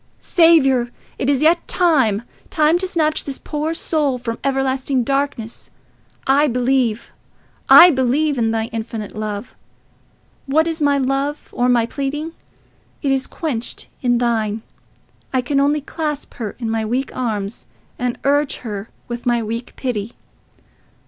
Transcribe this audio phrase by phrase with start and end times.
[0.17, 0.89] "Saviour!
[1.19, 5.69] It is yet time—time to snatch this poor soul from everlasting darkness.
[6.25, 9.55] I believe—I believe in thy infinite love.
[10.47, 12.31] What is my love or my pleading?
[13.03, 14.63] It is quenched in thine.
[15.31, 17.67] I can only clasp her in my weak arms
[17.99, 20.13] and urge her with my weak pity.